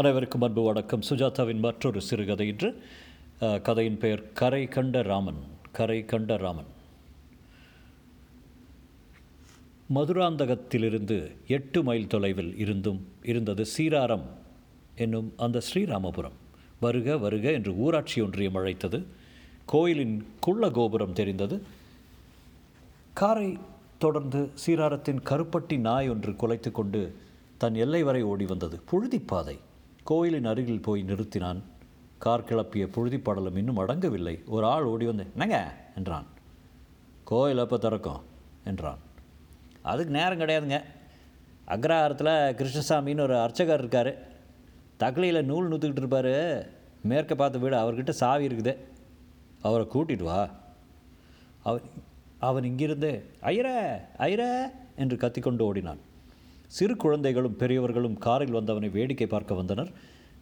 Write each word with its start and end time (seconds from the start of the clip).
அனைவருக்கும் 0.00 0.42
அன்பு 0.42 0.62
வணக்கம். 0.62 1.04
சுஜாதாவின் 1.08 1.60
மற்றொரு 1.64 2.00
சிறுகதை 2.06 2.46
இன்று. 2.48 2.70
கதையின் 3.66 3.98
பெயர் 3.98 4.22
கரை 4.40 4.64
கண்ட 4.66 5.02
ராமன் 5.02 5.38
கரை 5.76 6.04
கண்ட 6.04 6.36
ராமன். 6.36 6.66
மதுராந்தகத்திலிருந்து 9.94 11.16
எட்டு 11.56 11.82
மைல் 11.82 12.10
தொலைவில் 12.14 12.50
இருந்தும் 12.64 12.98
இருந்தது 13.22 13.64
சீராரம் 13.74 14.26
என்னும் 14.96 15.30
அந்த 15.36 15.62
ஸ்ரீராமபுரம். 15.68 16.36
வருக 16.80 17.16
வருக 17.24 17.46
என்று 17.58 17.72
ஊராட்சி 17.84 18.20
ஒன்றியம் 18.26 18.58
அழைத்தது. 18.62 19.00
கோயிலின் 19.66 20.16
குள்ள 20.40 20.70
கோபுரம் 20.70 21.16
தெரிந்தது. 21.20 21.58
காரை 23.22 23.48
தொடர்ந்து 23.98 24.42
சீராரத்தின் 24.66 25.22
கருப்பட்டி 25.30 25.78
நாய் 25.88 26.10
ஒன்று 26.14 26.32
குலைத்து 26.32 26.72
கொண்டு 26.80 27.02
தன் 27.64 27.78
எல்லை 27.86 28.02
வரை 28.10 28.22
ஓடி 28.32 28.48
வந்தது. 28.52 28.78
புழுதிப்பாதை. 28.92 29.56
கோயிலின் 30.06 30.44
அருகில் 30.44 30.80
போய் 30.80 31.04
நிறுத்தினான். 31.08 31.62
கார் 32.18 32.44
கிளப்பிய 32.44 32.84
புழுதிப்பாடலம் 32.84 33.56
இன்னும் 33.56 33.78
அடங்கவில்லை. 33.78 34.44
ஒரு 34.46 34.66
ஆள் 34.66 34.82
ஓடி 34.82 35.06
வந்து 35.06 35.26
என்னங்க? 35.30 35.74
என்றான். 35.96 36.26
கோயில் 37.24 37.58
எப்போ 37.58 37.78
திறக்கும்? 37.78 38.20
என்றான். 38.64 38.98
அதுக்கு 39.82 40.12
நேரம் 40.12 40.40
கிடையாதுங்க. 40.40 40.82
அக்ரஹாரத்தில் 41.68 42.36
கிருஷ்ணசாமின்னு 42.54 43.20
ஒரு 43.20 43.38
அர்ச்சகர் 43.40 43.78
இருக்கார். 43.78 44.16
தக்லியில் 45.00 45.44
நூல் 45.44 45.68
நூற்றுக்கிட்டு 45.68 45.96
இருப்பார். 45.96 46.66
மேற்க 47.02 47.34
பார்த்த 47.34 47.58
வீடு 47.58 47.76
அவர்கிட்ட 47.76 48.10
சாவி 48.10 48.46
இருக்குது. 48.46 48.76
அவரை 49.62 49.86
கூட்டிட்டு 49.94 50.22
வா. 50.22 50.48
அவன் 51.62 51.82
அவன் 52.38 52.64
இங்கிருந்து 52.64 53.24
ஐயர 53.40 54.00
ஐயர 54.18 54.72
என்று 54.96 55.16
கத்திக்கொண்டு 55.16 55.64
ஓடினான். 55.64 56.05
சிறு 56.66 56.96
குழந்தைகளும் 56.96 57.56
பெரியவர்களும் 57.56 58.18
காரில் 58.18 58.56
வந்தவனை 58.56 58.88
வேடிக்கை 58.90 59.26
பார்க்க 59.26 59.54
வந்தனர். 59.54 59.90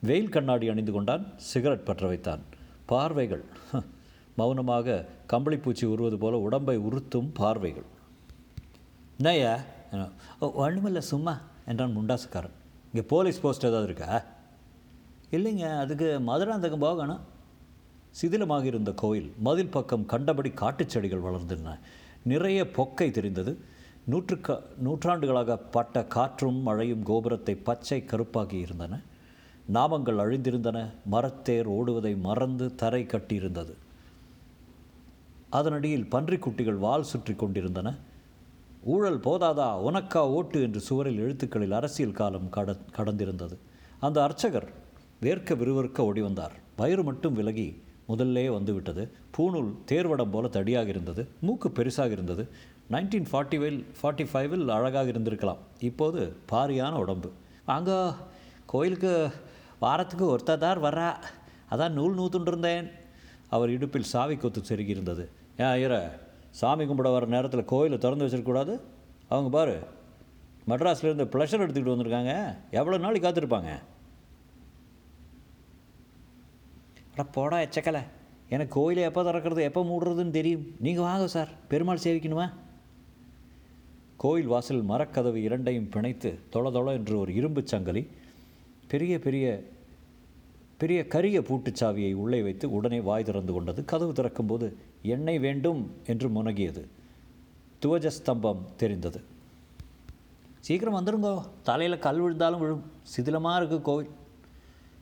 வெயில் 0.00 0.28
கண்ணாடி 0.28 0.66
அணிந்து 0.68 0.92
கொண்டான் 0.92 1.24
சிகரெட் 1.50 1.84
பற்ற 1.84 2.06
வைத்தான். 2.06 2.42
பார்வைகள் 2.86 3.44
ஹ, 3.70 3.80
மௌனமாக 4.36 4.96
கம்பளிப்பூச்சி 5.32 5.84
உருவது 5.84 6.18
போல 6.18 6.38
உடம்பை 6.38 6.76
உறுத்தும் 6.78 7.30
பார்வைகள். 7.32 7.86
நையா 9.18 9.52
ஒன்றுமில்ல 10.64 10.98
சும்மா 11.12 11.34
என்றான் 11.66 11.96
முண்டாசுக்காரன். 11.98 12.56
இங்கே 12.92 13.06
போலீஸ் 13.06 13.40
போஸ்ட் 13.40 13.66
ஏதாவது 13.66 13.88
இருக்கா? 13.90 14.22
இல்லைங்க 15.30 15.78
அதுக்கு 15.78 16.08
மதுராந்தகம் 16.26 16.84
போகணும் 16.86 17.22
சிதிலமாக 18.20 18.64
இருந்த 18.64 18.92
கோயில் 18.92 19.30
மதில் 19.38 19.72
பக்கம் 19.76 20.06
கண்டபடி 20.06 20.50
காட்டுச் 20.50 20.92
செடிகள் 20.94 21.24
வளர்ந்திருந்தன. 21.26 21.78
நிறைய 22.24 22.60
பொக்கை 22.76 23.08
தெரிந்தது. 23.10 23.52
நூற்றுக்க 24.04 24.62
நூற்றாண்டுகளாக 24.78 25.56
பட்ட 25.56 26.04
காற்றும் 26.04 26.54
மழையும் 26.54 27.02
கோபுரத்தை 27.02 27.54
பச்சை 27.54 28.04
கருப்பாக்கி 28.06 28.52
இருந்தன. 28.52 29.00
நாமங்கள் 29.74 30.18
அழிந்திருந்தன. 30.18 30.90
மரத்தேர் 31.12 31.64
ஓடுவதை 31.64 32.16
மறந்து 32.16 32.74
தரை 32.74 33.04
கட்டியிருந்தது. 33.04 33.72
அதனடியில் 35.50 36.06
பன்றிக்குட்டிகள் 36.10 36.78
வால் 36.78 37.02
சுற்றி 37.02 37.34
கொண்டிருந்தன. 37.34 37.94
ஊழல் 38.82 39.18
போதாதா? 39.18 39.68
உனக்கா 39.80 40.18
ஓட்டு? 40.18 40.62
என்று 40.62 40.80
சுவரில் 40.80 41.18
எழுத்துக்களில் 41.18 41.72
அரசியல் 41.72 42.12
காலம் 42.12 42.48
கட 42.48 42.76
கடந்திருந்தது. 42.96 43.56
அந்த 44.00 44.22
அர்ச்சகர் 44.22 44.72
வேர்க்க 45.22 45.56
விறுவிற்க 45.56 46.04
ஓடி 46.04 46.20
வந்தார். 46.20 46.52
வயிறு 46.76 47.04
மட்டும் 47.04 47.32
விலகி 47.32 47.82
முதல்லே 48.06 48.48
வந்துவிட்டது. 48.48 49.10
பூணூல் 49.38 49.74
தேர்வடம் 49.90 50.30
போல 50.30 50.48
தடியாக 50.48 50.86
இருந்தது. 50.86 51.28
மூக்கு 51.40 51.68
பெருசாக 51.68 52.10
இருந்தது. 52.10 52.48
நைன்டீன் 52.92 53.28
ஃபார்ட்டி 53.30 53.58
வெல் 53.62 53.78
ஃபார்ட்டி 53.98 54.24
ஃபைவில் 54.30 54.64
அழகாக 54.68 55.10
இருந்திருக்கலாம். 55.12 55.60
இப்போது 55.88 56.20
பாரியான 56.50 56.98
உடம்பு. 57.04 57.28
அங்கே 57.74 57.96
கோயிலுக்கு 58.72 59.12
வாரத்துக்கு 59.84 60.26
ஒருத்ததார் 60.34 60.80
வர்றா. 60.86 61.08
அதான் 61.72 61.96
நூல் 61.98 62.18
நூத்துண்டு 62.18 62.50
இருந்தேன் 62.52 62.90
அவர் 63.48 63.72
இடுப்பில் 63.76 64.10
சாவி 64.12 64.36
கொத்து 64.36 64.60
செருகி 64.68 64.92
இருந்தது 64.96 65.24
ஏன் 65.56 65.72
ஐயர 65.76 65.94
சாமி 66.60 66.84
கும்பிட 66.84 67.10
வர 67.12 67.26
நேரத்தில் 67.34 67.70
கோயிலை 67.72 67.98
திறந்து 67.98 68.26
வச்சிருக்கக்கூடாது? 68.26 68.74
அவங்க 69.28 69.50
பாரு 69.56 69.76
மெட்ராஸ்லேருந்து 70.70 71.26
ப்ளஷர் 71.34 71.64
எடுத்துக்கிட்டு 71.64 71.94
வந்திருக்காங்க. 71.94 72.32
எவ்வளோ 72.70 72.98
நாளைக்கு 73.04 73.26
காத்திருப்பாங்க? 73.26 73.72
அட 77.12 77.24
போடா 77.38 77.58
எச்சக்கலை. 77.66 78.02
எனக்கு 78.48 78.72
கோயிலை 78.78 79.02
எப்போ 79.08 79.22
திறக்கிறது 79.22 79.62
எப்போ 79.68 79.82
மூடுறதுன்னு 79.90 80.36
தெரியும். 80.38 80.66
நீங்கள் 80.86 81.06
வாங்க 81.08 81.26
சார். 81.36 81.50
பெருமாள் 81.68 82.04
சேவிக்கணுமா? 82.06 82.46
கோயில் 84.16 84.46
வாசல் 84.46 84.84
மரக்கதவு 84.84 85.34
இரண்டையும் 85.34 85.88
பிணைத்து 85.88 86.38
தொள 86.50 86.70
தொள 86.70 86.92
என்று 86.92 87.18
ஒரு 87.18 87.32
இரும்புச் 87.32 87.74
சங்கலி 87.74 88.08
பெரிய 88.88 89.18
பெரிய 89.18 89.62
பெரிய 90.78 91.06
கரிய 91.06 91.40
பூட்டுச் 91.40 91.84
சாவியை 91.84 92.14
உள்ளே 92.14 92.42
வைத்து 92.42 92.72
உடனே 92.72 93.00
வாய் 93.00 93.24
திறந்து 93.24 93.52
கொண்டது. 93.52 93.84
கதவு 93.84 94.12
திறக்கும்போது 94.12 94.72
எண்ணெய் 95.02 95.38
வேண்டும் 95.38 95.94
என்று 96.06 96.28
முனகியது. 96.28 96.86
துவஜஸ்தம்பம் 97.82 98.58
தெரிந்தது. 98.76 99.20
சீக்கிரம் 100.60 100.94
வந்துருங்கோ. 100.94 101.44
தலையில் 101.62 101.98
கல் 101.98 102.20
விழுந்தாலும் 102.20 102.60
விழும். 102.60 102.82
சிதிலமாக 103.02 103.64
இருக்குது 103.64 103.82
கோவில். 103.82 104.10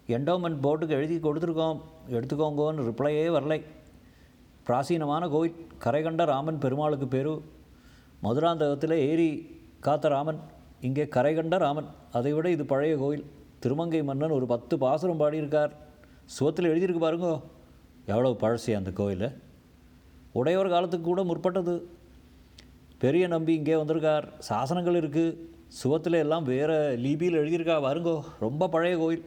எண்டோமெண்ட் 0.07 0.63
போர்டுக்கு 0.63 0.89
எழுதி 0.89 1.17
கொடுத்துருக்கோம். 1.17 1.81
எடுத்துக்கோங்கோன்னு 2.11 2.87
ரிப்ளையே 2.91 3.29
வரலை. 3.29 3.63
பிராசீனமான 4.67 5.29
கோயில் 5.29 5.67
கரைகண்ட 5.79 6.25
ராமன் 6.25 6.59
பெருமாளுக்கு 6.59 7.09
பேரு. 7.09 7.43
மதுராந்தகத்தில் 8.25 8.97
ஏரி 9.11 9.29
காத்த 9.81 10.09
ராமன் 10.09 10.41
இங்கே 10.81 11.09
கரை 11.09 11.35
கண்ட 11.35 11.57
ராமன். 11.57 11.89
அதைவிட 12.13 12.51
இது 12.51 12.65
பழைய 12.65 12.97
கோயில். 12.97 13.25
திருமங்கை 13.59 14.03
மன்னன் 14.03 14.31
ஒரு 14.31 14.47
பத்து 14.47 14.79
பாசுரம் 14.79 15.21
பாடியிருக்கார். 15.21 15.73
சுவத்தில் 16.37 16.69
எழுதியிருக்கு 16.73 17.03
பாருங்கோ. 17.07 17.41
எவ்வளோ 18.07 18.31
பழசு 18.43 18.77
அந்த 18.77 18.91
கோயில். 18.93 19.27
உடையவர் 20.33 20.69
காலத்துக்கு 20.69 21.07
கூட 21.07 21.23
முற்பட்டது. 21.25 21.75
பெரிய 22.99 23.27
நம்பி 23.27 23.53
இங்கே 23.55 23.77
வந்திருக்கார். 23.77 24.29
சாசனங்கள் 24.49 25.01
இருக்குது 25.01 25.37
சுவத்தில் 25.83 26.23
எல்லாம் 26.25 26.45
வேறு 26.45 26.97
லிபியில் 27.05 27.39
எழுதியிருக்கா 27.43 27.77
பாருங்கோ. 27.87 28.17
ரொம்ப 28.41 28.69
பழைய 28.69 28.97
கோயில். 28.97 29.25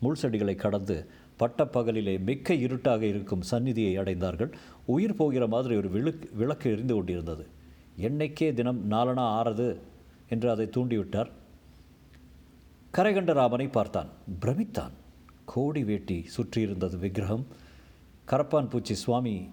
முள் 0.00 0.20
செடிகளை 0.22 0.54
கடந்து 0.54 1.06
பட்டப்பகலிலே 1.40 2.14
மிக்க 2.28 2.54
இருட்டாக 2.54 3.02
இருக்கும் 3.04 3.42
சந்நிதியை 3.42 3.98
அடைந்தார்கள். 3.98 4.52
உயிர் 4.86 5.20
போகிற 5.20 5.46
மாதிரி 5.46 5.76
ஒரு 5.76 5.88
விளக்கு 5.88 6.28
விளக்கு 6.32 6.70
எரிந்து 6.70 6.94
கொண்டிருந்தது. 6.94 7.46
என்னைக்கே 8.00 8.52
தினம் 8.52 8.90
நாலனா 8.90 9.40
ஆறது? 9.40 9.78
என்று 10.28 10.50
அதை 10.50 10.66
தூண்டிவிட்டார். 10.66 11.30
கரைகண்டராமனை 12.94 13.70
பார்த்தான். 13.70 14.08
பிரமித்தான். 14.40 14.90
கோடி 15.44 15.84
வேட்டி 15.84 16.26
சுற்றியிருந்தது 16.36 16.98
விக்கிரகம். 16.98 17.46
கரப்பான் 18.26 18.68
பூச்சி 18.68 18.94
சுவாமி 18.94 19.48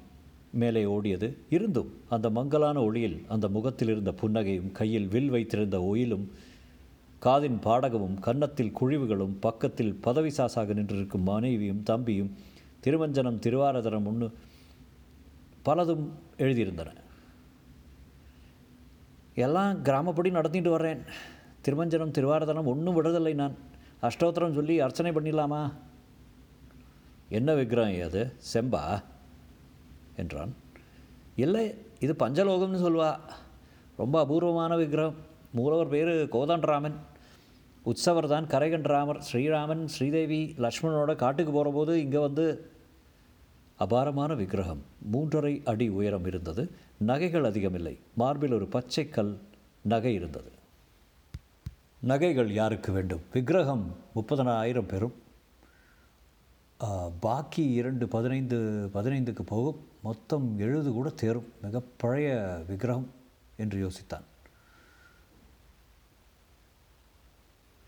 மேலே 0.51 0.83
ஓடியது. 0.83 1.37
இருந்தும் 1.49 1.93
அந்த 2.09 2.29
மங்கலான 2.29 2.81
ஒளியில் 2.81 3.21
அந்த 3.27 3.47
முகத்தில் 3.47 3.89
இருந்த 3.89 4.11
புன்னகையும் 4.11 4.71
கையில் 4.71 5.07
வில் 5.07 5.29
வைத்திருந்த 5.29 5.81
ஒயிலும் 5.81 6.31
காதின் 7.21 7.61
பாடகமும் 7.61 8.19
கன்னத்தில் 8.19 8.73
குழிவுகளும் 8.81 9.35
பக்கத்தில் 9.39 9.93
பதவி 9.93 10.29
சாசாக 10.29 10.73
நின்றிருக்கும் 10.73 11.23
மனைவியும் 11.23 11.83
தம்பியும் 11.83 12.33
திருவஞ்சனம் 12.83 13.39
திருவாரதனம் 13.39 14.05
ஒன்று 14.05 14.31
பலதும் 15.65 16.09
எழுதியிருந்தன. 16.37 17.03
எல்லாம் 19.35 19.81
கிராமப்படி 19.81 20.29
நடத்திட்டு 20.29 20.69
வர்றேன். 20.69 21.01
திருமஞ்சனம் 21.65 22.11
திருவாரதனம் 22.11 22.63
ஒன்றும் 22.63 23.03
விடுறதில்லை 23.03 23.33
நான். 23.33 23.55
அஷ்டோத்திரம் 24.01 24.53
சொல்லி 24.53 24.79
அர்ச்சனை 24.79 25.11
பண்ணிடலாமா? 25.11 25.71
என்ன 27.29 27.53
விக்கிரகம் 27.53 28.07
அது 28.07 28.33
செம்பா? 28.53 29.03
என்றான். 30.15 30.55
இல்லை 31.35 31.77
இது 31.99 32.15
பஞ்சலோகம்னு 32.19 32.83
சொல்வா. 32.85 33.15
ரொம்ப 33.97 34.19
அபூர்வமான 34.19 34.75
விக்கிரகம். 34.75 35.15
மூலவர் 35.51 35.87
பேர் 35.87 36.07
கோதண்டராமன். 36.07 36.93
உற்சவர் 37.83 38.27
தான் 38.27 38.45
கரைகண்டராமர். 38.45 39.21
ஸ்ரீராமன் 39.31 39.85
ஸ்ரீதேவி 39.85 40.55
லக்ஷ்மணனோட 40.57 41.15
காட்டுக்கு 41.15 41.51
போகிறபோது 41.51 42.01
இங்கே 42.01 42.17
வந்து 42.17 42.71
அபாரமான 43.75 44.33
விக்கிரகம். 44.33 44.81
மூன்றரை 45.13 45.65
அடி 45.65 45.87
உயரம் 45.87 46.25
இருந்தது. 46.25 46.71
நகைகள் 46.97 47.43
அதிகமில்லை. 47.43 47.99
மார்பில் 48.15 48.53
ஒரு 48.53 48.67
பச்சை 48.67 49.09
கல் 49.09 49.39
நகை 49.81 50.13
இருந்தது. 50.13 50.51
நகைகள் 51.99 52.53
யாருக்கு 52.53 52.91
வேண்டும்? 52.91 53.21
விக்கிரகம் 53.33 53.95
முப்பதனாயிரம் 54.15 54.87
பெறும். 54.87 55.13
பாக்கி 57.19 57.71
இரண்டு 57.71 58.07
பதினைந்து 58.07 58.89
பதினைந்துக்கு 58.93 59.41
போகும். 59.41 59.87
மொத்தம் 60.03 60.59
எழுது 60.59 60.91
கூட 60.91 61.09
தேரும். 61.09 61.53
மிக 61.61 61.81
பழைய 61.97 62.63
விக்கிரகம் 62.67 63.11
என்று 63.57 63.87
யோசித்தான். 63.87 64.23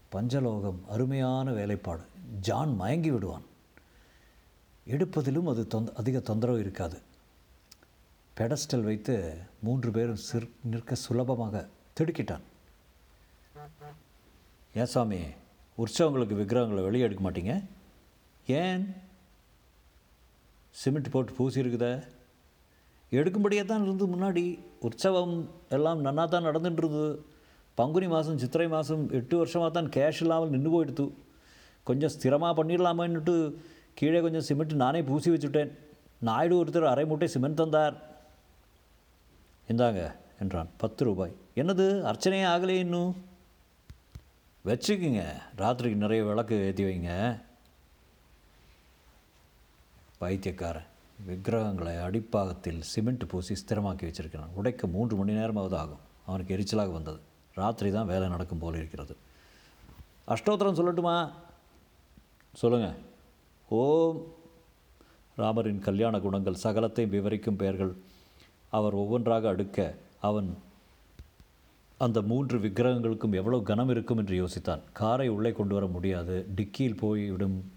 பஞ்சலோகம் 0.10 0.80
அருமையான 0.90 1.52
வேலைப்பாடு. 1.52 2.02
ஜான் 2.40 2.76
மயங்கி 2.76 3.12
விடுவான். 3.12 3.44
எடுப்பதிலும் 4.88 5.50
அது 5.50 5.68
தொந்த 5.68 5.94
அதிக 5.96 6.20
தொந்தரவு 6.20 6.60
இருக்காது. 6.60 7.02
பெடஸ்டல் 8.38 8.88
வைத்து 8.88 9.14
மூன்று 9.66 9.90
பேரும் 9.96 10.24
சிற் 10.26 10.48
நிற்க 10.72 10.96
சுலபமாக 11.04 11.62
திடுக்கிட்டான். 11.98 12.44
ஏன் 14.80 14.92
சாமி 14.94 15.20
உற்சவங்களுக்கு 15.84 16.36
விக்கிரகங்களை 16.40 16.82
வெளியே 16.88 17.06
எடுக்க 17.08 17.22
மாட்டீங்க? 17.26 17.54
ஏன்? 18.60 18.84
சிமெண்ட் 20.82 21.10
போட்டு 21.14 21.38
பூசி 21.38 21.62
இருக்குதா. 21.64 21.92
எடுக்கும்படியே 23.20 23.64
தான் 23.66 23.86
இருந்து 23.86 24.06
முன்னாடி 24.14 24.44
உற்சவம் 24.88 25.36
எல்லாம் 25.78 26.04
நன்னா 26.08 26.26
தான் 26.34 26.48
நடந்துட்டுருது 26.50 27.06
பங்குனி 27.80 28.08
மாதம் 28.14 28.42
சித்திரை 28.44 28.68
மாதம் 28.76 29.04
எட்டு 29.20 29.36
வருஷமாக 29.42 29.72
தான் 29.78 29.90
கேஷ் 29.96 30.22
இல்லாமல் 30.24 30.54
நின்று 30.56 30.72
போயிடுத்து. 30.74 31.06
கொஞ்சம் 31.90 32.14
ஸ்திரமாக 32.16 32.54
பண்ணிடலாமேன்னுட்டு 32.60 33.36
கீழே 34.02 34.22
கொஞ்சம் 34.26 34.46
சிமெண்ட் 34.50 34.82
நானே 34.84 35.02
பூசி 35.10 35.32
வச்சுட்டேன். 35.34 35.72
நாயுடு 36.30 36.56
ஒருத்தர் 36.60 36.92
அரை 36.92 37.06
மூட்டை 37.10 37.30
சிமெண்ட் 37.36 37.62
தந்தார். 37.64 37.98
இந்தாங்க 39.68 40.16
என்றான். 40.40 40.70
பத்து 40.78 41.06
ரூபாய். 41.06 41.36
என்னது? 41.56 42.02
அர்ச்சனையே 42.02 42.46
ஆகலையே 42.46 42.80
இன்னும்? 42.80 43.26
வச்சுக்குங்க. 44.66 45.42
ராத்திரிக்கு 45.58 45.96
நிறைய 45.96 46.24
விளக்கு 46.24 46.66
ஏற்றி 46.66 46.84
வைங்க. 46.84 47.42
பைத்தியக்காரன். 50.18 50.86
விக்கிரகங்களை 51.26 51.94
அடிப்பாகத்தில் 51.94 52.80
சிமெண்ட் 52.80 53.28
பூசி 53.28 53.56
ஸ்திரமாக்கி 53.56 54.14
வச்சிருக்கிறான். 54.14 54.54
உடைக்க 54.54 54.88
மூன்று 54.88 55.16
மணி 55.16 55.34
நேரமாவது 55.34 55.78
ஆகும். 55.78 56.00
அவனுக்கு 56.26 56.58
எரிச்சலாக 56.58 56.92
வந்தது. 56.92 57.20
ராத்திரி 57.54 57.92
தான் 57.92 58.06
வேலை 58.06 58.28
நடக்கும் 58.28 58.58
போல 58.58 58.78
இருக்கிறது. 58.78 59.16
அஷ்டோத்திரம் 60.28 60.76
சொல்லட்டுமா? 60.76 61.32
சொல்லுங்கள் 62.54 63.00
ஓம். 63.70 64.34
ராமரின் 65.38 65.80
கல்யாண 65.80 66.20
குணங்கள் 66.20 66.58
சகலத்தையும் 66.64 67.10
விவரிக்கும் 67.10 67.56
பெயர்கள். 67.56 67.98
அவர் 68.70 68.94
ஒவ்வொன்றாக 68.94 69.54
அடுக்க 69.54 69.96
அவன் 70.20 70.58
அந்த 71.98 72.22
மூன்று 72.22 72.60
விக்கிரகங்களுக்கும் 72.60 73.34
எவ்வளோ 73.34 73.60
கனம் 73.60 73.90
இருக்கும் 73.90 74.18
என்று 74.18 74.46
யோசித்தான். 74.46 74.82
காரை 74.94 75.28
உள்ளே 75.28 75.52
கொண்டு 75.52 75.74
வர 75.74 75.86
முடியாது. 75.88 76.48
டிக்கியில் 76.56 76.98
போய்விடும். 76.98 77.72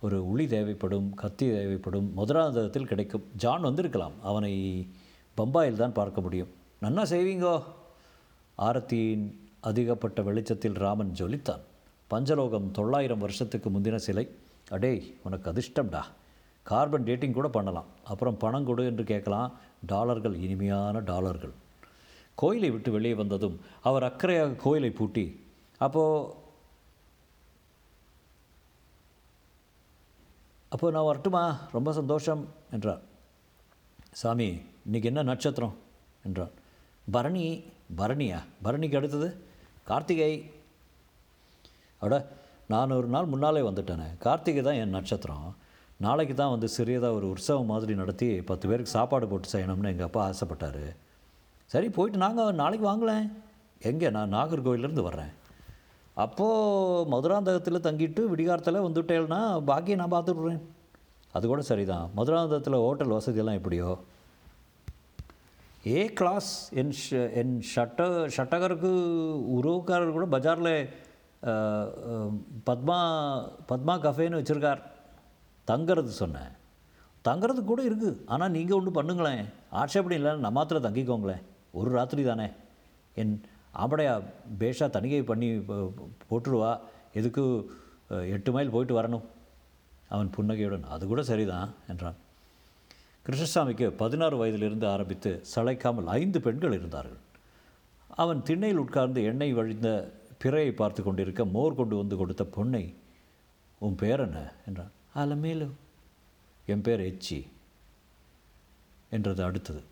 ஒரு 0.00 0.28
உளி 0.28 0.46
தேவைப்படும் 0.46 1.14
கத்தி 1.14 1.50
தேவைப்படும். 1.50 2.12
முதலாந்தகத்தில் 2.16 2.84
கிடைக்கும். 2.84 3.24
ஜான் 3.36 3.60
வந்திருக்கலாம். 3.60 4.12
அவனை 4.22 4.86
பம்பாயில் 5.36 5.76
தான் 5.76 5.92
பார்க்க 5.92 6.20
முடியும். 6.20 6.48
நன்னா 6.82 7.02
செய்வீங்கோ? 7.02 7.62
ஆரத்தியின் 8.58 9.34
அதிகப்பட்ட 9.60 10.22
வெளிச்சத்தில் 10.22 10.72
ராமன் 10.72 11.12
ஜொலித்தான். 11.18 11.60
பஞ்சலோகம் 12.06 12.70
தொள்ளாயிரம் 12.70 13.18
வருஷத்துக்கு 13.18 13.70
முந்தின 13.70 13.96
சிலை. 13.96 14.28
அடேய் 14.70 15.14
உனக்கு 15.22 15.52
அதிர்ஷ்டம்டா. 15.52 16.02
கார்பன் 16.62 17.04
டேட்டிங் 17.04 17.32
கூட 17.32 17.48
பண்ணலாம். 17.48 17.84
அப்புறம் 18.04 18.36
பணம் 18.36 18.64
கொடு 18.64 18.84
என்று 18.84 19.04
கேட்கலாம். 19.04 19.52
டாலர்கள் 19.86 20.34
இனிமையான 20.34 20.98
டாலர்கள். 20.98 21.52
கோயிலை 22.34 22.70
விட்டு 22.70 22.92
வெளியே 22.92 23.14
வந்ததும் 23.14 23.60
அவர் 23.82 24.02
அக்கறையாக 24.02 24.56
கோயிலை 24.56 24.90
பூட்டி 24.90 25.44
அப்போது 25.78 26.34
அப்போது 30.68 30.92
நான் 30.92 31.04
வரட்டுமா? 31.04 31.68
ரொம்ப 31.72 31.92
சந்தோஷம் 31.92 32.48
என்றார். 32.70 33.00
சாமி 34.10 34.62
இன்னைக்கு 34.84 35.08
என்ன 35.08 35.22
நட்சத்திரம்? 35.22 35.74
என்றார். 36.24 36.50
பரணி 37.10 37.64
பரணியா? 37.96 38.44
பரணிக்கு 38.64 38.96
அடுத்தது? 38.96 39.44
கார்த்திகை. 39.84 40.50
அட 41.98 42.36
நான் 42.68 42.90
ஒரு 42.90 43.06
நாள் 43.06 43.24
முன்னாலே 43.24 43.60
வந்துட்டேனே. 43.60 44.18
கார்த்திகை 44.18 44.62
தான் 44.62 44.74
என் 44.74 44.88
நட்சத்திரம். 44.88 45.56
நாளைக்கு 46.04 46.34
தான் 46.34 46.52
வந்து 46.54 46.68
சிறியதாக 46.74 47.16
ஒரு 47.18 47.26
உற்சவம் 47.32 47.70
மாதிரி 47.72 47.94
நடத்தி 48.00 48.28
பத்து 48.50 48.68
பேருக்கு 48.68 48.96
சாப்பாடு 48.96 49.26
போட்டு 49.30 49.48
செய்யணும்னு 49.52 49.90
எங்கள் 49.92 50.08
அப்பா 50.08 50.20
ஆசைப்பட்டார். 50.28 50.84
சரி 51.72 51.88
போயிட்டு 51.96 52.18
நாங்கள் 52.24 52.58
நாளைக்கு 52.60 52.86
வாங்கலேன் 52.90 53.26
எங்கே? 53.90 54.08
நான் 54.16 54.34
நாகர்கோவிலேருந்து 54.36 55.04
வர்றேன். 55.08 55.32
அப்போது 56.24 57.08
மதுராந்தகத்தில் 57.12 57.84
தங்கிட்டு 57.86 58.22
விடிகாரத்தில் 58.30 58.86
வந்துட்டேன்னா 58.86 59.40
பாக்கியை 59.70 59.96
நான் 60.00 60.14
பார்த்துட்றேன். 60.14 60.62
அது 61.36 61.44
கூட 61.50 61.62
சரிதான். 61.70 62.06
மதுராந்தகத்தில் 62.18 62.84
ஹோட்டல் 62.84 63.14
வசதியெல்லாம் 63.16 63.58
எப்படியோ? 63.60 63.90
ஏ 65.96 66.00
கிளாஸ் 66.18 66.50
என் 66.80 66.94
ஷ 67.02 67.20
என் 67.40 67.54
ஷட்ட 67.74 68.08
ஷட்டகருக்கு 68.36 68.90
உறவுக்காரர் 69.58 70.16
கூட 70.16 70.26
பஜாரில் 70.36 70.74
பத்மா 72.68 72.98
பத்மா 73.70 73.94
கஃபேன்னு 74.06 74.40
வச்சுருக்கார். 74.40 74.82
தங்கிறது 75.66 76.04
சொன்னேன். 76.04 76.58
தங்கிறது 77.24 77.64
கூட 77.64 77.84
இருக்குது 77.84 78.16
ஆனால் 78.26 78.50
நீங்கள் 78.50 78.78
ஒன்று 78.78 79.02
பண்ணுங்களேன். 79.02 79.44
ஆட்சேபடி 79.72 80.12
இல்லை 80.12 80.30
நம்ம 80.30 80.50
மாத்திரை 80.50 80.82
தங்கிக்கோங்களேன். 80.82 81.42
ஒரு 81.72 81.90
ராத்திரி 81.90 82.24
தானே. 82.24 82.48
என் 83.14 83.42
ஆம்படையா 83.78 84.22
பேஷா 84.58 84.90
தணிகை 84.90 85.22
பண்ணி 85.22 85.50
போ- 85.50 85.92
போட்டுருவா. 86.30 86.78
எதுக்கு 87.14 87.70
எட்டு 88.08 88.52
மைல் 88.52 88.70
போயிட்டு 88.70 89.02
வரணும்? 89.02 89.22
அவன் 90.08 90.30
புன்னகையுடன் 90.30 90.84
அது 90.84 91.06
கூட 91.06 91.22
சரிதான் 91.22 91.74
என்றான். 91.88 92.14
கிருஷ்ணசாமிக்கு 93.26 93.88
பதினாறு 93.88 94.36
வயதிலிருந்து 94.36 94.88
ஆரம்பித்து 94.88 95.42
சளைக்காமல் 95.54 96.04
ஐந்து 96.04 96.40
பெண்கள் 96.40 96.72
இருந்தார்கள். 96.72 97.16
அவன் 98.08 98.42
திண்ணையில் 98.42 98.78
உட்கார்ந்து 98.78 99.22
எண்ணெய் 99.22 99.52
வழிந்த 99.52 100.12
பிறையை 100.44 100.72
பார்த்து 100.72 101.02
கொண்டிருக்க 101.02 101.44
மோர் 101.44 101.74
கொண்டு 101.74 101.96
வந்து 101.96 102.16
கொடுத்த 102.16 102.44
பொண்ணை 102.44 102.94
உன் 103.78 103.94
பேர் 103.94 104.20
என்ன? 104.20 104.52
என்றான். 104.66 104.90
அலமேலு 105.14 105.68
என் 106.66 106.82
பேர் 106.82 107.00
எச்சி 107.00 107.46
என்றது 109.10 109.42
அடுத்தது. 109.44 109.82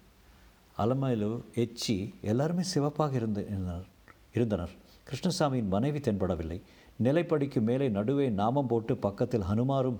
அலமேலு 0.78 1.42
எச்சி 1.54 2.14
எல்லாருமே 2.20 2.62
சிவப்பாக 2.62 3.14
இருந்து 3.14 3.46
இருந்தனர் 3.48 3.86
இருந்தனர். 4.32 4.70
கிருஷ்ணசாமியின் 5.08 5.68
மனைவி 5.68 5.98
தென்படவில்லை. 5.98 6.60
நிலைப்படிக்கு 7.02 7.60
மேலே 7.60 7.88
நடுவே 7.88 8.30
நாமம் 8.30 8.66
போட்டு 8.66 8.96
பக்கத்தில் 8.96 9.40
ஹனுமாரும் 9.40 9.98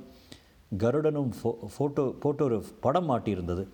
கருடனும் 0.79 1.33
ஃபோ 1.43 1.51
ஃபோட்டோ 1.79 2.11
போட்டோ 2.13 2.45
ஒரு 2.45 2.65
படம் 2.81 3.11
மாட்டியிருந்தது. 3.11 3.67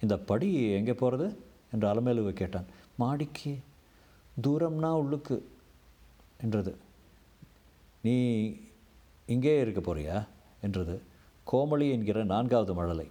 இந்த 0.00 0.18
படி 0.18 0.48
எங்கே 0.70 0.94
போகிறது? 0.94 1.36
என்று 1.72 1.88
அலமேலுவை 1.88 2.32
கேட்டான். 2.32 2.66
மாடிக்கு 2.96 3.58
தூரம்னா 4.42 4.90
உள்ளுக்கு 4.90 5.48
என்றது. 6.38 6.76
நீ 8.02 8.14
இங்கே 9.26 9.60
இருக்க 9.60 9.80
போறியா? 9.80 10.26
என்றது. 10.64 10.96
கோமளி 11.52 11.86
என்கிற 11.90 12.24
நான்காவது 12.24 12.74
மழலை. 12.74 13.08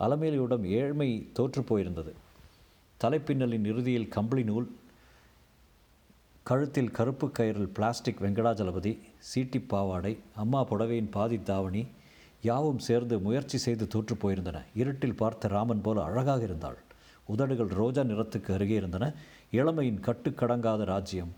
அலமேலியுடன் 0.00 0.64
ஏழ்மை 0.78 1.10
தோற்று 1.32 1.62
போயிருந்தது. 1.62 2.12
தலைப்பின்னலின் 3.00 3.64
இறுதியில் 3.64 4.08
கம்பளி 4.08 4.44
நூல் 4.44 4.68
கழுத்தில் 6.42 6.90
கருப்பு 6.90 7.26
கயிறில் 7.28 7.72
பிளாஸ்டிக் 7.74 8.22
வெங்கடாஜலபதி 8.22 8.92
சீட்டி 9.30 9.60
பாவாடை 9.68 10.18
அம்மா 10.34 10.60
புடவையின் 10.64 11.10
பாதி 11.10 11.38
தாவணி 11.42 11.82
யாவும் 12.42 12.78
சேர்ந்து 12.78 13.18
முயற்சி 13.18 13.58
செய்து 13.58 13.86
தோற்று 13.86 14.14
போயிருந்தன. 14.14 14.58
இருட்டில் 14.74 15.18
பார்த்த 15.22 15.48
ராமன் 15.48 15.80
போல 15.80 16.02
அழகாக 16.02 16.42
இருந்தாள். 16.42 16.78
உதடுகள் 17.24 17.72
ரோஜா 17.80 18.02
நிறத்துக்கு 18.02 18.54
அருகே 18.54 18.74
இருந்தன. 18.74 19.12
இளமையின் 19.50 20.00
கட்டுக்கடங்காத 20.00 20.84
ராஜ்யம் 20.84 21.32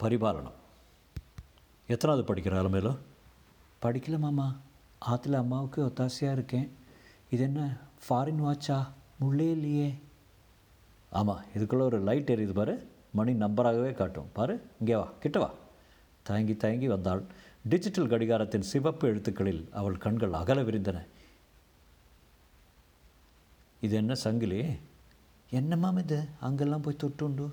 பரிபாலனம். 0.00 0.58
எத்தனாவது 1.86 2.24
படிக்கிற 2.28 2.54
அலமேலோ? 2.62 2.92
படிக்கல 3.82 4.18
மாமா. 4.18 4.56
ஆற்றுல 5.06 5.32
அம்மாவுக்கு 5.32 5.84
ஒத்தாசையாக 5.84 6.32
இருக்கேன். 6.32 6.70
இது 7.30 7.42
என்ன 7.42 7.76
ஃபாரின் 8.08 8.42
வாட்சா 8.44 8.86
முள்ளே 9.18 9.50
இல்லையே. 9.50 9.94
ஆமாம் 11.10 11.44
இதுக்குள்ளே 11.54 11.80
ஒரு 11.80 12.00
லைட் 12.00 12.30
எரியுது 12.30 12.52
பாரு. 12.52 12.88
மணி 13.12 13.32
நம்பராகவே 13.32 13.92
காட்டும். 13.92 14.30
பாரு 14.32 14.62
இங்கே 14.78 14.96
வா 14.96 15.08
கிட்ட 15.20 15.38
வா. 15.38 15.50
தயங்கி 16.22 16.56
தயங்கி 16.56 16.88
வந்தாள். 16.88 17.22
டிஜிட்டல் 17.68 18.06
கடிகாரத்தின் 18.06 18.60
சிவப்பு 18.60 19.08
எழுத்துக்களில் 19.08 19.68
அவள் 19.72 19.96
கண்கள் 19.96 20.32
அகல 20.32 20.62
விரிந்தன. 20.62 21.06
இது 23.80 23.96
என்ன 23.96 24.14
சங்கிலி? 24.14 24.64
என்னம்மா 25.50 25.88
இது? 25.88 26.24
அங்கெல்லாம் 26.40 26.80
போய் 26.80 26.96
தொட்டுண்டு. 27.02 27.50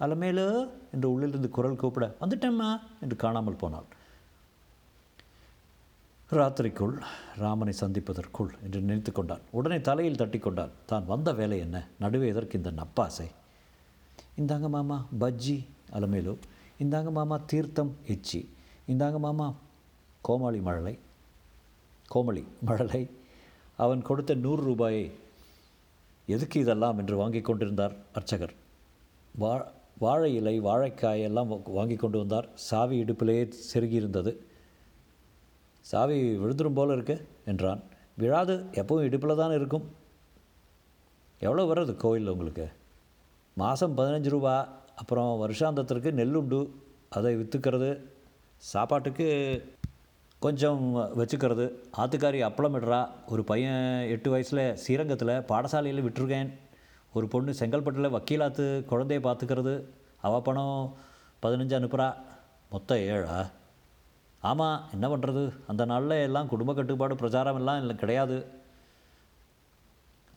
அலமேலு 0.00 0.70
என்று 0.92 1.10
உள்ளிலிருந்து 1.10 1.48
குரல் 1.48 1.76
கூப்பிட 1.76 2.14
வந்துட்டேம்மா 2.20 2.80
என்று 3.00 3.16
காணாமல் 3.16 3.56
போனாள். 3.56 3.84
ராத்திரிக்குள் 6.30 7.00
ராமனை 7.36 7.72
சந்திப்பதற்குள் 7.80 8.48
என்று 8.62 8.80
நினைத்து 8.80 9.12
கொண்டான். 9.12 9.40
உடனே 9.50 9.80
தலையில் 9.80 10.16
தட்டி 10.16 10.38
கொண்டான். 10.38 10.70
தான் 10.86 11.06
வந்த 11.06 11.32
வேலை 11.32 11.58
என்ன? 11.58 11.88
நடுவே 11.98 12.28
எதற்கு 12.28 12.58
இந்த 12.58 12.70
நப்பாசை? 12.70 13.26
இந்தாங்க 14.36 14.68
மாமா 14.68 15.06
பஜ்ஜி 15.20 15.66
அலமேலு. 15.92 16.36
இந்தாங்க 16.78 17.10
மாமா 17.10 17.40
தீர்த்தம் 17.46 17.96
எச்சி 18.06 18.54
இந்தாங்க 18.88 19.18
மாமா 19.18 19.54
கோமாளி 20.22 20.60
மழலை. 20.60 20.98
கோமளி 22.14 22.44
மழலை. 22.60 23.10
அவன் 23.76 24.02
கொடுத்த 24.02 24.34
நூறு 24.34 24.62
ரூபாயை 24.62 25.12
எதுக்கு 26.26 26.60
இதெல்லாம் 26.60 26.98
என்று 26.98 27.16
வாங்கி 27.16 27.40
கொண்டிருந்தார் 27.40 27.94
அர்ச்சகர். 28.12 28.54
வா 29.34 29.72
வாழை 29.98 30.34
இலை 30.34 30.60
வாழைக்காய் 30.60 31.22
எல்லாம் 31.22 31.62
வாங்கி 31.64 31.96
கொண்டு 31.96 32.18
வந்தார். 32.18 32.48
சாவி 32.54 33.02
இடுப்பிலேயே 33.04 33.52
செருகியிருந்தது. 33.74 34.36
சாவி 35.90 36.18
விழுந்துரும் 36.42 36.78
போல 36.78 36.94
இருக்கு 36.96 37.16
என்றான். 37.50 37.80
விழாது 38.20 38.54
எப்பவும் 38.80 39.06
இடுப்பில் 39.06 39.40
தான் 39.40 39.54
இருக்கும். 39.58 39.84
எவ்வளோ 41.40 41.64
வருது 41.70 41.94
கோயில் 42.04 42.32
உங்களுக்கு? 42.32 42.66
மாதம் 43.56 43.96
பதினஞ்சு 43.98 44.30
ரூபா 44.34 44.54
அப்புறம் 45.00 45.30
வருஷாந்தத்திற்கு 45.42 46.10
நெல்லுண்டு 46.18 46.60
அதை 47.16 47.32
விற்றுக்கிறது 47.40 47.90
சாப்பாட்டுக்கு 48.62 49.26
கொஞ்சம் 50.44 50.82
வச்சுக்கிறது 51.20 51.66
ஆத்துக்காரி 52.02 52.40
அப்பளம் 52.48 52.76
இடுறா 52.78 53.00
ஒரு 53.32 53.42
பையன் 53.50 53.84
எட்டு 54.14 54.30
வயசில் 54.30 54.62
ஸ்ரீரங்கத்தில் 54.82 55.34
பாடசாலையில் 55.50 56.06
விட்டுருக்கேன். 56.06 56.50
ஒரு 57.12 57.26
பொண்ணு 57.34 57.52
செங்கல்பட்டில் 57.60 58.14
வக்கீலாத்து 58.16 58.64
குழந்தைய 58.90 59.20
பார்த்துக்கிறது 59.26 59.74
அவள் 60.26 60.46
பணம் 60.48 60.78
பதினஞ்சு 61.42 61.76
அனுப்புகிறா 61.78 62.08
மொத்தம் 62.70 63.04
ஏழா? 63.14 63.38
ஆமாம் 64.50 64.80
என்ன 64.94 65.06
பண்ணுறது 65.12 65.42
அந்த 65.70 65.82
நாளில் 65.90 66.22
எல்லாம் 66.28 66.50
குடும்ப 66.52 66.70
கட்டுப்பாடு 66.74 67.14
பிரச்சாரம் 67.20 67.58
எல்லாம் 67.60 67.80
இல்லை 67.82 67.94
கிடையாது. 67.96 68.36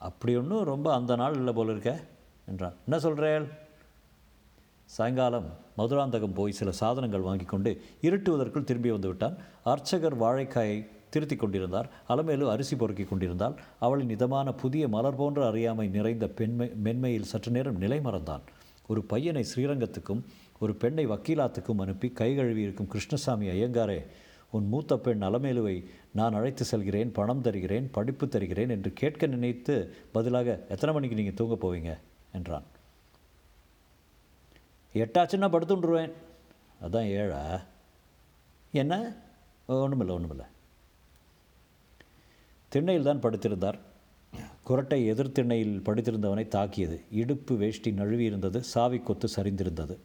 அப்படி 0.07 0.33
ஒன்றும் 0.41 0.67
ரொம்ப 0.73 0.87
அந்த 0.97 1.13
நாள் 1.21 1.37
இல்லை 1.39 1.53
போல 1.53 1.73
இருக்க 1.75 1.93
என்றான். 2.51 2.75
என்ன 2.87 2.97
சொல்கிறேன் 3.05 3.47
சாயங்காலம் 4.89 5.47
மதுராந்தகம் 5.77 6.37
போய் 6.39 6.57
சில 6.59 6.69
சாதனங்கள் 6.81 7.25
வாங்கி 7.29 7.45
கொண்டு 7.45 7.71
இருட்டுவதற்குள் 8.07 8.69
திரும்பி 8.69 8.91
வந்து 8.95 9.07
விட்டான். 9.07 9.35
அர்ச்சகர் 9.71 10.21
வாழைக்காயை 10.21 10.77
திருத்தி 11.13 11.35
கொண்டிருந்தார். 11.35 11.89
அலமேலு 12.09 12.45
அரிசி 12.53 12.75
பொறுக்கி 12.75 13.05
கொண்டிருந்தால் 13.09 13.55
அவளின் 13.85 14.13
இதமான 14.15 14.53
புதிய 14.61 14.83
மலர் 14.95 15.19
போன்ற 15.21 15.41
அறியாமை 15.49 15.87
நிறைந்த 15.97 16.27
பெண்மை 16.39 16.67
மென்மையில் 16.85 17.29
சற்று 17.31 17.51
நேரம் 17.51 17.81
நிலை 17.83 17.99
மறந்தான் 18.07 18.45
ஒரு 18.91 19.01
பையனை 19.11 19.43
ஸ்ரீரங்கத்துக்கும் 19.51 20.21
ஒரு 20.59 20.75
பெண்ணை 20.75 21.07
வக்கீலாத்துக்கும் 21.07 21.81
அனுப்பி 21.81 22.09
கை 22.09 22.35
கழுவி 22.35 22.61
இருக்கும் 22.61 22.87
கிருஷ்ணசாமி 22.87 23.47
ஐயங்காரே 23.47 24.05
உன் 24.51 24.67
மூத்த 24.67 24.97
பெண் 24.97 25.23
அலமேலுவை 25.23 25.83
நான் 26.11 26.33
அழைத்து 26.33 26.65
செல்கிறேன் 26.65 27.13
பணம் 27.13 27.41
தருகிறேன் 27.41 27.91
படிப்பு 27.91 28.27
தருகிறேன் 28.27 28.69
என்று 28.69 28.93
கேட்க 28.93 29.25
நினைத்து 29.25 29.95
பதிலாக 30.11 30.65
எத்தனை 30.69 30.95
மணிக்கு 30.95 31.15
நீங்கள் 31.15 31.33
தூங்க 31.33 31.55
போவீங்க? 31.55 31.97
என்றான். 32.33 32.63
எட்டாச்சுன்னா 34.93 35.47
படுத்துண்டுருவேன் 35.47 36.11
அதான் 36.81 37.07
ஏழா? 37.07 37.61
என்ன? 38.71 39.15
ஒன்றுமில்லை 39.67 40.15
ஒன்றுமில்லை 40.15 40.45
திண்ணையில் 42.69 43.03
தான் 43.03 43.23
படுத்திருந்தார். 43.23 43.79
குரட்டை 44.67 45.05
எதிர் 45.05 45.31
திண்ணையில் 45.31 45.81
படுத்திருந்தவனை 45.85 46.47
தாக்கியது. 46.47 47.01
இடுப்பு 47.11 47.55
வேஷ்டி 47.55 47.91
நழுவி 47.91 48.23
இருந்தது 48.23 48.63
சாவி 48.63 48.99
கொத்து 48.99 49.27
சரிந்திருந்தது. 49.35 49.97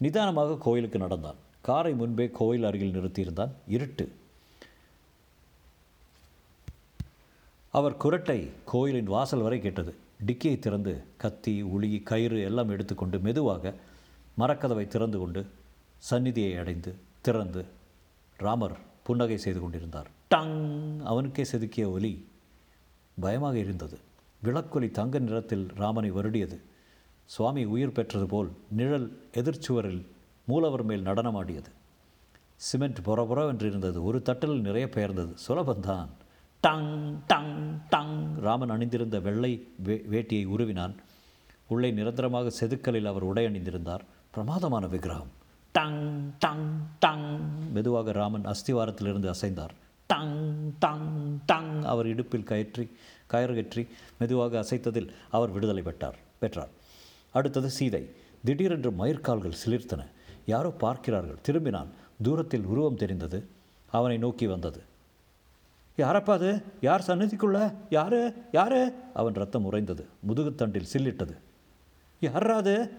நிதானமாக 0.00 0.56
கோயிலுக்கு 0.56 0.98
நடந்தான். 0.98 1.34
காரை 1.60 1.92
முன்பே 1.94 2.30
கோயில் 2.30 2.64
அருகில் 2.64 2.94
நிறுத்தியிருந்தான். 2.94 3.50
இருட்டு. 3.68 4.12
அவர் 7.74 7.96
குரட்டை 8.04 8.38
கோயிலின் 8.64 9.04
வாசல் 9.04 9.40
வரை 9.40 9.60
கேட்டது. 9.60 9.94
டிக்கியை 10.26 10.58
திறந்து 10.58 11.02
கத்தி 11.16 11.62
உளி 11.62 12.00
கயிறு 12.00 12.42
எல்லாம் 12.42 12.68
எடுத்துக்கொண்டு 12.68 13.18
மெதுவாக 13.18 13.74
மரக்கதவை 14.38 14.86
திறந்து 14.86 15.18
கொண்டு 15.18 15.46
சந்நிதியை 15.98 16.56
அடைந்து 16.56 16.94
திறந்து 17.20 17.64
ராமர் 18.36 18.76
புன்னகை 19.02 19.38
செய்து 19.38 19.60
கொண்டிருந்தார். 19.60 20.08
டங்! 20.28 21.00
அவனுக்கே 21.00 21.42
செதுக்கிய 21.42 21.86
ஒலி 21.90 22.12
பயமாக 23.20 23.58
இருந்தது. 23.58 23.98
விளக்கொலி 24.44 24.90
தங்க 24.90 25.18
நிறத்தில் 25.18 25.66
ராமனை 25.74 26.12
வருடியது. 26.12 26.58
சுவாமி 27.30 27.64
உயிர் 27.64 27.92
பெற்றது 27.92 28.26
போல் 28.26 28.50
நிழல் 28.68 29.28
எதிர்ச்சுவரில் 29.32 30.06
மூலவர் 30.46 30.82
மேல் 30.82 31.02
நடனமாடியது. 31.02 31.70
சிமெண்ட் 32.56 33.02
பொற 33.02 33.22
இருந்தது 33.60 34.04
ஒரு 34.04 34.22
தட்டில் 34.22 34.60
நிறைய 34.60 34.88
பெயர்ந்தது. 34.88 35.34
சுலபந்தான். 35.48 36.08
டங் 36.60 37.18
டங் 37.26 37.80
டங். 37.90 38.34
ராமன் 38.36 38.70
அணிந்திருந்த 38.70 39.20
வெள்ளை 39.20 39.68
வே 39.76 40.04
வேட்டியை 40.10 40.46
உருவினான். 40.46 40.94
உள்ளே 41.68 41.90
நிரந்தரமாக 41.90 42.50
செதுக்கலில் 42.60 43.04
அவர் 43.04 43.22
உடை 43.22 43.46
அணிந்திருந்தார். 43.46 44.00
பிரமாதமான 44.30 44.86
விக்கிரகம். 44.86 45.30
டங் 45.72 46.32
டங் 46.38 46.66
டங். 46.98 47.38
மெதுவாக 47.72 48.12
ராமன் 48.12 48.44
அஸ்திவாரத்திலிருந்து 48.44 49.34
அசைந்தார். 49.34 49.74
டங் 50.06 50.72
டங் 50.78 51.38
டங். 51.46 51.82
அவர் 51.82 52.06
இடுப்பில் 52.06 52.48
கயற்றி 52.48 52.90
கயறு 53.30 53.54
கற்றி 53.54 53.88
மெதுவாக 54.18 54.60
அசைத்ததில் 54.60 55.08
அவர் 55.30 55.50
விடுதலை 55.50 55.82
பெற்றார் 55.82 56.18
பெற்றார். 56.38 56.78
அடுத்தது 57.30 57.70
சீதை. 57.70 58.10
திடீரென்று 58.44 58.90
மயிர்கால்கள் 58.90 59.52
சிலிர்த்தன. 59.66 60.06
யாரோ 60.46 60.70
பார்க்கிறார்கள். 60.70 61.38
திரும்பினான். 61.48 61.86
தூரத்தில் 62.22 62.64
உருவம் 62.64 62.96
தெரிந்தது. 62.96 63.46
அவனை 63.86 64.18
நோக்கி 64.18 64.46
வந்தது. 64.46 64.82
யாரப்பா 65.96 66.30
அது? 66.30 66.62
யார் 66.80 67.04
சன்னதிக்குள்ள 67.06 67.74
யாரு? 67.90 68.34
யாரு? 68.52 68.94
அவன் 69.14 69.32
ரத்தம் 69.32 69.64
உறைந்தது. 69.64 70.06
முதுகுத்தண்டில் 70.28 70.84
சில்லிட்டது. 70.92 71.36
யாராது 72.20 72.90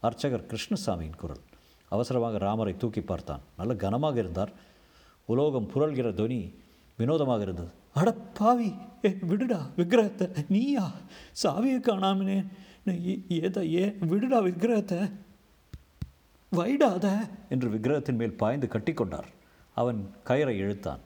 அர்ச்சகர் 0.00 0.46
கிருஷ்ணசாமியின் 0.46 1.16
குரல். 1.16 1.40
அவசரமாக 1.88 2.38
ராமரை 2.38 2.76
தூக்கி 2.76 3.00
பார்த்தான். 3.00 3.40
நல்ல 3.56 3.74
கனமாக 3.74 4.18
இருந்தார். 4.18 4.52
உலோகம் 5.24 5.70
புரள்கிற 5.74 6.14
துனி 6.14 6.54
வினோதமாக 6.96 7.42
இருந்தது. 7.42 7.68
அட 7.94 8.12
பாவி 8.12 8.74
ஏ 9.04 9.08
விடுடா. 9.08 9.60
விக்கிரகத்தை. 9.76 10.28
நீயா? 10.48 10.90
சாவியை 11.42 11.80
காணாமனே 11.80 12.46
ஏதா 13.28 13.60
ஏ 13.60 13.84
விடுடா 14.10 14.38
விக்கிரகத்தை? 14.42 15.10
வைடாத 16.52 17.28
என்று 17.48 17.68
விக்கிரகத்தின் 17.70 18.16
மேல் 18.16 18.36
பாய்ந்து 18.36 18.66
கட்டிக்கொண்டார். 18.66 19.28
அவன் 19.74 20.10
கயிறை 20.24 20.54
இழுத்தான். 20.56 20.98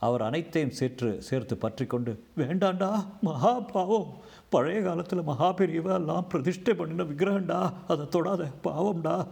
அவர் 0.00 0.22
அனைத்தையும் 0.22 0.70
சேற்று 0.70 1.22
சேர்த்து 1.22 1.56
பற்றி 1.56 1.86
கொண்டு 1.86 2.22
வேண்டாண்டா 2.36 3.04
மகா 3.22 3.60
பாவம் 3.60 4.14
பழைய 4.48 4.82
காலத்தில் 4.82 5.22
மகா 5.22 5.54
பெரியவெல்லாம் 5.54 6.28
பிரதிஷ்டை 6.28 6.74
பண்ணின 6.74 7.02
விக்கிரகண்டா 7.02 7.72
அதை 7.88 8.06
தொடாத 8.06 8.50
பாவம்டா. 8.64 9.26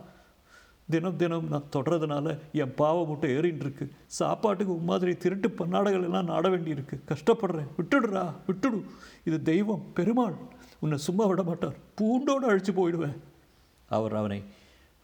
தினம் 0.91 1.17
தினம் 1.17 1.49
நான் 1.49 1.71
தொடறதுனால 1.73 2.39
என் 2.53 2.75
பாவம் 2.75 3.09
மட்டும் 3.09 3.31
ஏறின்ட்டுருக்கு 3.31 3.91
சாப்பாட்டுக்கு 4.07 4.75
மாதிரி 4.75 5.17
திருட்டு 5.17 5.49
பன்னாடைகள் 5.49 6.05
எல்லாம் 6.05 6.25
நாட 6.25 6.49
வேண்டியிருக்கு. 6.49 6.97
கஷ்டப்படுறேன். 7.09 7.71
விட்டுடுறா 7.79 8.25
விட்டுடு. 8.47 8.83
இது 9.25 9.43
தெய்வம் 9.43 9.87
பெருமாள். 9.95 10.35
உன்னை 10.85 10.99
சும்மா 11.07 11.25
விட 11.31 11.43
மாட்டார். 11.49 11.77
பூண்டோடு 11.99 12.47
அழிச்சு 12.51 12.73
போயிடுவேன். 12.79 13.17
அவர் 13.97 14.15
அவனை 14.21 14.41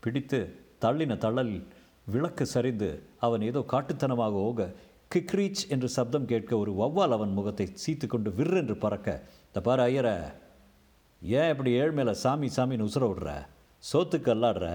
பிடித்து 0.04 0.38
தள்ளின 0.84 1.16
தள்ளலில் 1.24 1.66
விளக்கு 2.12 2.44
சரிந்து 2.54 2.88
அவன் 3.26 3.42
ஏதோ 3.48 3.60
காட்டுத்தனமாக 3.72 4.40
ஓக 4.48 4.66
கிக்ரீச் 5.14 5.62
என்று 5.74 5.88
சப்தம் 5.96 6.28
கேட்க 6.30 6.52
ஒரு 6.62 6.72
வௌவால் 6.80 7.14
அவன் 7.16 7.36
முகத்தை 7.38 7.66
சீத்து 7.82 8.06
கொண்டு 8.06 8.30
விற்றென்று 8.38 8.76
பறக்க 8.84 9.08
இந்த 9.46 9.60
பாரு 9.66 9.82
ஐயர 9.82 10.08
ஏன் 11.22 11.50
இப்படி 11.52 11.70
ஏழ்மையில 11.80 12.12
சாமி 12.24 12.48
சாமின்னு 12.56 12.88
உசுர 12.88 13.06
விடுற? 13.10 13.30
சோத்துக்கு 13.92 14.30
அல்லாடுற? 14.34 14.66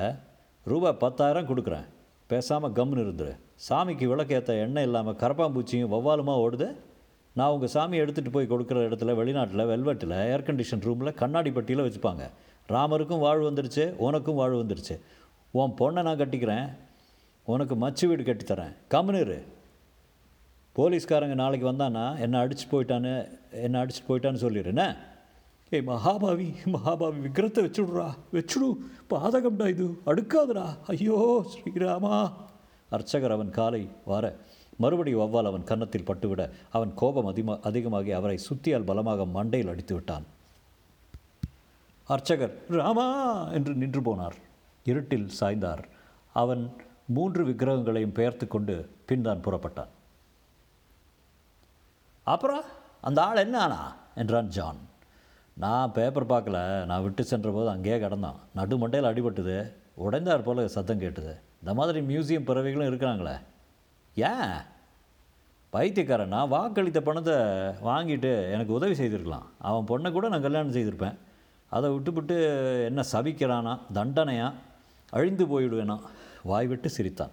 ரூபா 0.71 0.91
பத்தாயிரம் 1.03 1.49
கொடுக்குறேன். 1.49 1.87
பேசாமல் 2.31 2.75
கம்னு 2.77 3.03
இருந்துரு. 3.05 3.33
சாமிக்கு 3.69 4.05
விளக்கேற்ற 4.11 4.53
எண்ணெய் 4.65 4.87
இல்லாமல் 4.89 5.19
கரப்பாம்பூச்சியும் 5.21 5.93
வௌவாலுமா 5.93 6.35
ஓடுது? 6.45 6.67
நான் 7.37 7.53
உங்கள் 7.53 7.67
சாமி 7.67 7.99
எடுத்துகிட்டு 7.99 8.31
போய் 8.31 8.47
கொடுக்குற 8.49 8.81
இடத்துல 8.87 9.13
வெளிநாட்டில் 9.15 9.69
வெல்வெட்டில் 9.71 10.13
ஏர் 10.31 10.43
கண்டிஷன் 10.49 10.81
ரூமில் 10.81 11.13
கண்ணாடி 11.13 11.51
பட்டியில் 11.51 11.85
வச்சுப்பாங்க. 11.85 12.29
ராமருக்கும் 12.69 13.19
வாழ்வு 13.19 13.51
வந்துருச்சு 13.51 13.85
உனக்கும் 13.97 14.35
வாழ்வு 14.35 14.63
வந்துருச்சு. 14.63 14.95
உன் 15.51 15.73
பொண்ணை 15.79 16.01
நான் 16.03 16.17
கட்டிக்கிறேன் 16.17 16.69
உனக்கு 17.43 17.75
மச்சு 17.75 18.07
வீடு 18.07 18.23
கட்டித்தரேன் 18.23 18.73
கம்னு 18.89 19.43
போலீஸ்காரங்க 20.75 21.35
நாளைக்கு 21.41 21.67
வந்தானா 21.71 22.05
என்னை 22.19 22.39
அடிச்சு 22.39 22.65
போயிட்டான்னு 22.71 23.11
என்னை 23.65 23.81
அடிச்சுட்டு 23.81 24.09
போயிட்டான்னு 24.09 24.43
சொல்லிடுறேண்ணே 24.45 24.87
ஏய் 25.69 25.85
மகாபாவி 25.87 26.47
மகாபாவி 26.65 27.19
விக்கிரத்தை 27.21 27.65
வச்சுடுறா 27.65 28.07
வச்சுடு. 28.33 28.67
பாதகம்டா 29.09 29.67
இது 29.67 29.85
அடுக்காதடா. 30.05 30.65
ஐயோ 30.87 31.45
ஸ்ரீராமா. 31.53 32.31
அர்ச்சகர் 32.89 33.31
அவன் 33.31 33.49
காலை 33.49 33.89
வார 34.05 34.25
மறுபடி 34.77 35.15
வவ்வால் 35.15 35.45
அவன் 35.45 35.63
கன்னத்தில் 35.63 36.03
பட்டுவிட 36.03 36.49
அவன் 36.71 36.93
கோபம் 36.95 37.25
அதிகமாக 37.25 37.59
அதிகமாகி 37.63 38.11
அவரை 38.11 38.39
சுத்தியால் 38.49 38.85
பலமாக 38.85 39.23
மண்டையில் 39.23 39.69
அடித்து 39.69 39.93
விட்டான். 39.93 40.25
அர்ச்சகர் 42.03 42.55
ராமா! 42.67 43.07
என்று 43.49 43.73
நின்று 43.73 44.01
போனார். 44.01 44.35
இருட்டில் 44.83 45.29
சாய்ந்தார். 45.39 45.83
அவன் 46.33 46.75
மூன்று 47.07 47.45
விக்கிரகங்களையும் 47.45 48.11
பெயர்த்து 48.11 48.47
கொண்டு 48.47 48.89
பின்தான் 49.05 49.43
புறப்பட்டான். 49.43 49.91
அப்புறம் 52.23 52.63
அந்த 53.01 53.23
ஆள் 53.23 53.37
என்ன 53.37 53.59
ஆனா? 53.59 53.95
என்றான் 54.15 54.47
ஜான். 54.47 54.77
நான் 55.57 55.91
பேப்பர் 55.91 56.25
பார்க்கல. 56.25 56.85
நான் 56.85 57.03
விட்டு 57.03 57.23
சென்ற 57.23 57.51
போது 57.51 57.69
அங்கேயே 57.69 57.97
கிடந்தான். 57.97 58.35
நடு 58.53 58.87
மண்டையில் 58.87 59.09
அடிபட்டுது. 59.11 59.71
உடைந்தார் 59.97 60.43
போல 60.43 60.67
சத்தம் 60.67 60.99
கேட்டுது. 60.99 61.33
இந்த 61.61 61.73
மாதிரி 61.73 61.99
மியூசியம் 62.01 62.45
பறவைகளும் 62.45 62.87
இருக்கிறாங்களே. 62.91 63.35
ஏன் 64.15 64.51
பைத்தியக்காரன்? 65.69 66.27
நான் 66.27 66.51
வாக்களித்த 66.51 66.99
பணத்தை 66.99 67.33
வாங்கிட்டு 67.89 68.51
எனக்கு 68.51 68.73
உதவி 68.73 68.95
செய்திருக்கலாம். 68.95 69.47
அவன் 69.57 69.87
பொண்ணை 69.87 70.11
கூட 70.11 70.27
நான் 70.27 70.41
கல்யாணம் 70.41 70.73
செய்திருப்பேன். 70.73 71.17
அதை 71.69 71.91
விட்டுவிட்டு 71.91 72.35
என்ன 72.85 73.03
சபிக்கிறானா 73.11 73.79
தண்டனையா? 73.93 74.53
அழிந்து 75.09 75.45
போயிடுவேனா 75.45 75.99
வாய் 76.43 76.67
விட்டு 76.67 76.89
சிரித்தான். 76.89 77.31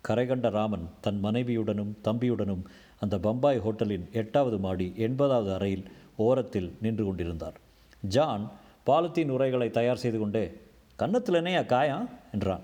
கரை 0.00 0.26
கண்ட 0.26 0.48
ராமன் 0.48 0.90
தன் 1.00 1.20
மனைவியுடனும் 1.24 1.96
தம்பியுடனும் 2.04 2.64
அந்த 3.00 3.18
பம்பாய் 3.18 3.58
ஹோட்டலின் 3.58 4.12
எட்டாவது 4.12 4.58
மாடி 4.58 4.94
எண்பதாவது 4.96 5.54
அறையில் 5.54 5.90
ஓரத்தில் 6.16 6.76
நின்று 6.80 7.04
கொண்டிருந்தார். 7.04 7.54
ஜான் 8.00 8.50
பாலத்தீன் 8.86 9.30
உரைகளை 9.30 9.70
தயார் 9.70 9.96
செய்து 9.96 10.18
கொண்டே 10.18 10.60
கன்னத்தில் 10.96 11.34
என்னையா 11.34 11.60
காயா 11.60 12.08
என்றான். 12.32 12.60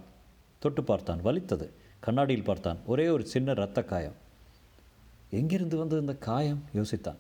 தொட்டு 0.59 0.85
பார்த்தான். 0.85 1.23
வலித்தது. 1.23 1.80
கண்ணாடியில் 2.01 2.45
பார்த்தான். 2.45 2.79
ஒரே 2.87 3.09
ஒரு 3.09 3.27
சின்ன 3.27 3.51
இரத்த 3.51 3.85
காயம். 3.85 4.15
எங்கிருந்து 5.31 5.77
வந்தது 5.77 6.01
இந்த 6.01 6.15
காயம்? 6.15 6.65
யோசித்தான். 6.75 7.17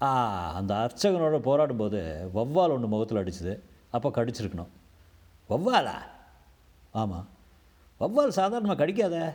ஆ 0.00 0.52
அந்த 0.52 0.74
அர்ச்சகனோட 0.74 1.40
போராடும்போது 1.40 2.28
வவ்வால் 2.34 2.70
ஒன்று 2.70 2.88
முகத்தில் 2.88 3.18
அடிச்சுது. 3.18 3.60
அப்போ 3.90 4.08
கடிச்சிருக்கணும். 4.08 4.66
வவ்வாலா 5.50 5.94
ஆமாம் 6.92 7.26
வவ்வால் 8.00 8.28
சாதாரணமாக 8.28 8.86
கடிக்காத. 8.86 9.34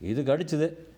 இது 0.00 0.22
கடிச்சுது. 0.22 0.88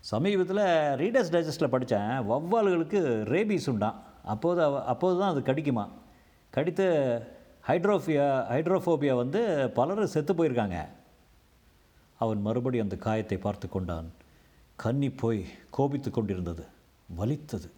சமீபத்தில் 0.00 0.56
ரீடர்ஸ் 0.56 1.34
டைஜஸ்டில் 1.34 1.68
படித்தேன் 1.68 2.00
வவ்வால்களுக்கு 2.00 3.22
ரேபீஸ் 3.22 3.70
உண்டான் 3.70 4.02
அப்போது 4.24 4.62
அவ- 4.62 4.84
அப்போது 4.84 5.18
தான் 5.18 5.30
அது 5.30 5.40
கடிக்குமா? 5.40 5.88
கடித்து 6.50 7.22
ஹைட்ரோஃபியா 7.68 8.26
ஹைட்ரோஃபோபியா 8.52 9.14
வந்து 9.16 9.70
பலரும் 9.70 10.06
செத்து 10.06 10.34
போயிருக்காங்க. 10.34 10.86
அவன் 12.18 12.40
மறுபடி 12.40 12.78
அந்த 12.78 12.96
காயத்தை 12.96 13.38
பார்த்து 13.38 13.68
கொண்டான். 13.68 14.12
கன்னி 14.76 15.10
போய் 15.10 15.46
கோபித்து 15.70 16.10
கொண்டிருந்தது. 16.10 16.66
வலித்தது. 17.16 17.70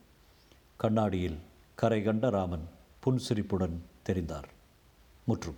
கண்ணாடியில் 0.76 1.38
கரை 1.74 2.02
கண்ட 2.02 2.30
ராமன் 2.30 2.68
புன்சிரிப்புடன் 3.00 3.82
தெரிந்தார். 4.06 4.48
முற்றும். 5.24 5.56